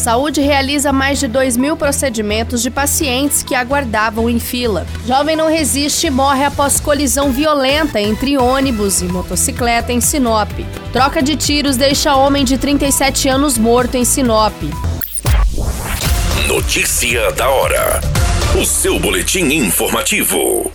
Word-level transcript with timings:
Saúde 0.00 0.40
realiza 0.40 0.94
mais 0.94 1.20
de 1.20 1.28
2 1.28 1.58
mil 1.58 1.76
procedimentos 1.76 2.62
de 2.62 2.70
pacientes 2.70 3.42
que 3.42 3.54
aguardavam 3.54 4.30
em 4.30 4.40
fila. 4.40 4.86
Jovem 5.06 5.36
não 5.36 5.46
resiste 5.46 6.06
e 6.06 6.10
morre 6.10 6.42
após 6.42 6.80
colisão 6.80 7.30
violenta 7.30 8.00
entre 8.00 8.38
ônibus 8.38 9.02
e 9.02 9.04
motocicleta 9.04 9.92
em 9.92 10.00
Sinop. 10.00 10.48
Troca 10.90 11.22
de 11.22 11.36
tiros 11.36 11.76
deixa 11.76 12.16
homem 12.16 12.46
de 12.46 12.56
37 12.56 13.28
anos 13.28 13.58
morto 13.58 13.96
em 13.96 14.04
Sinop. 14.06 14.54
Notícia 16.48 17.30
da 17.32 17.50
hora. 17.50 18.00
O 18.58 18.64
seu 18.64 18.98
boletim 18.98 19.52
informativo. 19.52 20.72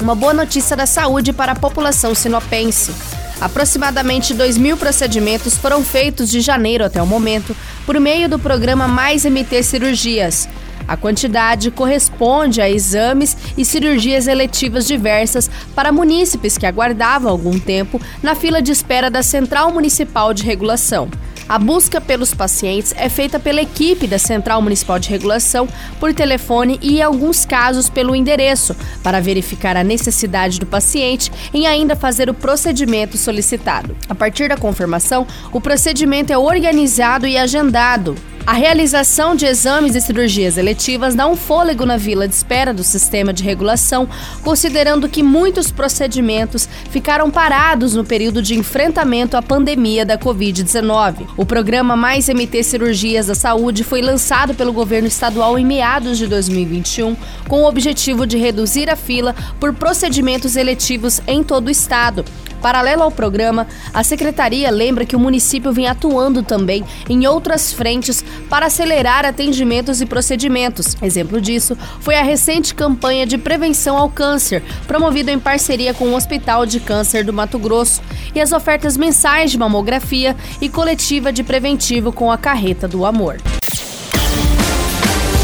Uma 0.00 0.14
boa 0.14 0.32
notícia 0.32 0.74
da 0.74 0.86
saúde 0.86 1.34
para 1.34 1.52
a 1.52 1.54
população 1.54 2.14
sinopense. 2.14 3.19
Aproximadamente 3.40 4.34
2 4.34 4.58
mil 4.58 4.76
procedimentos 4.76 5.56
foram 5.56 5.82
feitos 5.82 6.28
de 6.28 6.40
janeiro 6.40 6.84
até 6.84 7.02
o 7.02 7.06
momento 7.06 7.56
por 7.86 7.98
meio 7.98 8.28
do 8.28 8.38
programa 8.38 8.86
Mais 8.86 9.24
MT 9.24 9.62
Cirurgias. 9.62 10.46
A 10.86 10.96
quantidade 10.96 11.70
corresponde 11.70 12.60
a 12.60 12.68
exames 12.68 13.36
e 13.56 13.64
cirurgias 13.64 14.26
eletivas 14.26 14.86
diversas 14.86 15.48
para 15.74 15.92
munícipes 15.92 16.58
que 16.58 16.66
aguardavam 16.66 17.30
algum 17.30 17.58
tempo 17.58 18.00
na 18.22 18.34
fila 18.34 18.60
de 18.60 18.72
espera 18.72 19.08
da 19.08 19.22
Central 19.22 19.72
Municipal 19.72 20.34
de 20.34 20.42
Regulação. 20.42 21.08
A 21.50 21.58
busca 21.58 22.00
pelos 22.00 22.32
pacientes 22.32 22.94
é 22.96 23.08
feita 23.08 23.36
pela 23.36 23.60
equipe 23.60 24.06
da 24.06 24.20
Central 24.20 24.62
Municipal 24.62 25.00
de 25.00 25.10
Regulação 25.10 25.66
por 25.98 26.14
telefone 26.14 26.78
e, 26.80 26.98
em 26.98 27.02
alguns 27.02 27.44
casos, 27.44 27.90
pelo 27.90 28.14
endereço, 28.14 28.72
para 29.02 29.20
verificar 29.20 29.76
a 29.76 29.82
necessidade 29.82 30.60
do 30.60 30.66
paciente 30.66 31.28
em 31.52 31.66
ainda 31.66 31.96
fazer 31.96 32.30
o 32.30 32.34
procedimento 32.34 33.18
solicitado. 33.18 33.96
A 34.08 34.14
partir 34.14 34.48
da 34.48 34.56
confirmação, 34.56 35.26
o 35.52 35.60
procedimento 35.60 36.32
é 36.32 36.38
organizado 36.38 37.26
e 37.26 37.36
agendado. 37.36 38.14
A 38.46 38.54
realização 38.54 39.36
de 39.36 39.44
exames 39.44 39.94
e 39.94 40.00
cirurgias 40.00 40.56
eletivas 40.56 41.14
dá 41.14 41.26
um 41.26 41.36
fôlego 41.36 41.84
na 41.84 41.96
vila 41.96 42.26
de 42.26 42.34
espera 42.34 42.72
do 42.72 42.82
sistema 42.82 43.32
de 43.32 43.44
regulação, 43.44 44.08
considerando 44.42 45.08
que 45.08 45.22
muitos 45.22 45.70
procedimentos 45.70 46.68
ficaram 46.90 47.30
parados 47.30 47.94
no 47.94 48.04
período 48.04 48.42
de 48.42 48.58
enfrentamento 48.58 49.36
à 49.36 49.42
pandemia 49.42 50.06
da 50.06 50.18
Covid-19. 50.18 51.28
O 51.36 51.44
programa 51.44 51.94
Mais 51.96 52.28
MT 52.28 52.64
Cirurgias 52.64 53.26
da 53.26 53.34
Saúde 53.34 53.84
foi 53.84 54.00
lançado 54.00 54.54
pelo 54.54 54.72
governo 54.72 55.06
estadual 55.06 55.58
em 55.58 55.64
meados 55.64 56.16
de 56.16 56.26
2021, 56.26 57.16
com 57.46 57.62
o 57.62 57.68
objetivo 57.68 58.26
de 58.26 58.38
reduzir 58.38 58.88
a 58.88 58.96
fila 58.96 59.34
por 59.60 59.74
procedimentos 59.74 60.56
eletivos 60.56 61.20
em 61.26 61.44
todo 61.44 61.68
o 61.68 61.70
estado. 61.70 62.24
Paralelo 62.60 63.02
ao 63.02 63.10
programa, 63.10 63.66
a 63.92 64.04
secretaria 64.04 64.70
lembra 64.70 65.04
que 65.04 65.16
o 65.16 65.20
município 65.20 65.72
vem 65.72 65.86
atuando 65.86 66.42
também 66.42 66.84
em 67.08 67.26
outras 67.26 67.72
frentes 67.72 68.24
para 68.48 68.66
acelerar 68.66 69.24
atendimentos 69.24 70.00
e 70.00 70.06
procedimentos. 70.06 70.96
Exemplo 71.02 71.40
disso 71.40 71.76
foi 72.00 72.16
a 72.16 72.22
recente 72.22 72.74
campanha 72.74 73.26
de 73.26 73.38
prevenção 73.38 73.96
ao 73.96 74.08
câncer, 74.08 74.62
promovida 74.86 75.32
em 75.32 75.38
parceria 75.38 75.94
com 75.94 76.06
o 76.06 76.14
Hospital 76.14 76.66
de 76.66 76.80
Câncer 76.80 77.24
do 77.24 77.32
Mato 77.32 77.58
Grosso, 77.58 78.02
e 78.34 78.40
as 78.40 78.52
ofertas 78.52 78.96
mensais 78.96 79.50
de 79.50 79.58
mamografia 79.58 80.36
e 80.60 80.68
coletiva 80.68 81.32
de 81.32 81.42
preventivo 81.42 82.12
com 82.12 82.30
a 82.30 82.38
Carreta 82.38 82.86
do 82.86 83.04
Amor. 83.04 83.38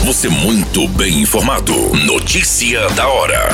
Você 0.04 0.28
muito 0.28 0.86
bem 0.88 1.22
informado. 1.22 1.74
Notícia 2.06 2.88
da 2.90 3.08
hora 3.08 3.48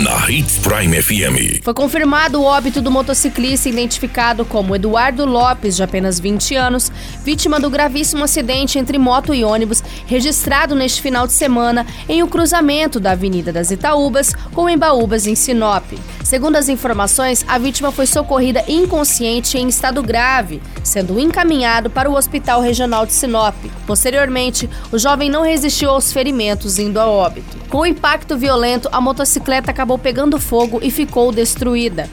na 0.00 0.30
Hits 0.30 0.58
Prime 0.58 1.02
FM. 1.02 1.62
Foi 1.62 1.74
confirmado 1.74 2.40
o 2.40 2.44
óbito 2.44 2.80
do 2.80 2.90
motociclista 2.90 3.68
identificado 3.68 4.44
como 4.44 4.74
Eduardo 4.74 5.26
Lopes, 5.26 5.76
de 5.76 5.82
apenas 5.82 6.18
20 6.18 6.54
anos, 6.54 6.90
vítima 7.22 7.60
do 7.60 7.68
gravíssimo 7.68 8.24
acidente 8.24 8.78
entre 8.78 8.98
moto 8.98 9.34
e 9.34 9.44
ônibus 9.44 9.82
registrado 10.06 10.74
neste 10.74 11.02
final 11.02 11.26
de 11.26 11.34
semana 11.34 11.86
em 12.08 12.22
um 12.22 12.28
cruzamento 12.28 12.98
da 12.98 13.12
Avenida 13.12 13.52
das 13.52 13.70
Itaúbas 13.70 14.32
com 14.54 14.68
Embaúbas, 14.68 15.26
em 15.26 15.34
Sinop. 15.34 15.84
Segundo 16.32 16.56
as 16.56 16.70
informações, 16.70 17.44
a 17.46 17.58
vítima 17.58 17.92
foi 17.92 18.06
socorrida 18.06 18.64
inconsciente 18.66 19.58
em 19.58 19.68
estado 19.68 20.02
grave, 20.02 20.62
sendo 20.82 21.20
encaminhado 21.20 21.90
para 21.90 22.08
o 22.08 22.14
Hospital 22.14 22.62
Regional 22.62 23.04
de 23.04 23.12
Sinop. 23.12 23.54
Posteriormente, 23.86 24.66
o 24.90 24.96
jovem 24.96 25.28
não 25.28 25.42
resistiu 25.42 25.90
aos 25.90 26.10
ferimentos, 26.10 26.78
indo 26.78 26.98
a 26.98 27.06
óbito. 27.06 27.58
Com 27.68 27.80
o 27.80 27.86
impacto 27.86 28.34
violento, 28.34 28.88
a 28.90 28.98
motocicleta 28.98 29.70
acabou 29.70 29.98
pegando 29.98 30.40
fogo 30.40 30.80
e 30.82 30.90
ficou 30.90 31.30
destruída. 31.32 32.08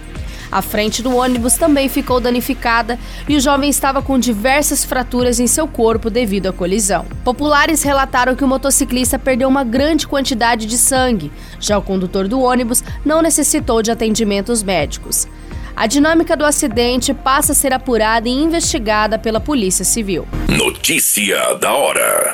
A 0.51 0.61
frente 0.61 1.03
do 1.03 1.15
ônibus 1.15 1.55
também 1.55 1.87
ficou 1.87 2.19
danificada 2.19 2.97
e 3.27 3.35
o 3.35 3.39
jovem 3.39 3.69
estava 3.69 4.01
com 4.01 4.17
diversas 4.17 4.83
fraturas 4.83 5.39
em 5.39 5.47
seu 5.47 5.67
corpo 5.67 6.09
devido 6.09 6.47
à 6.47 6.53
colisão. 6.53 7.05
Populares 7.23 7.83
relataram 7.83 8.35
que 8.35 8.43
o 8.43 8.47
motociclista 8.47 9.19
perdeu 9.19 9.47
uma 9.47 9.63
grande 9.63 10.07
quantidade 10.07 10.65
de 10.65 10.77
sangue, 10.77 11.31
já 11.59 11.77
o 11.77 11.81
condutor 11.81 12.27
do 12.27 12.41
ônibus 12.41 12.83
não 13.05 13.21
necessitou 13.21 13.81
de 13.81 13.91
atendimentos 13.91 14.63
médicos. 14.63 15.27
A 15.75 15.87
dinâmica 15.87 16.35
do 16.35 16.43
acidente 16.43 17.13
passa 17.13 17.53
a 17.53 17.55
ser 17.55 17.71
apurada 17.71 18.27
e 18.27 18.31
investigada 18.31 19.17
pela 19.17 19.39
Polícia 19.39 19.85
Civil. 19.85 20.27
Notícia 20.49 21.53
da 21.55 21.73
hora. 21.73 22.33